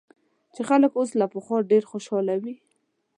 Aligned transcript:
چې 0.53 0.61
خلک 0.69 0.91
اوس 0.99 1.09
له 1.19 1.25
پخوا 1.33 1.57
ډېر 1.71 1.83
خوشاله 1.91 2.35
وي 2.43 2.55